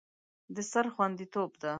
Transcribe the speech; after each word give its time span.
د 0.55 0.57
سر 0.71 0.85
خوندیتوب 0.93 1.51
ده. 1.61 1.69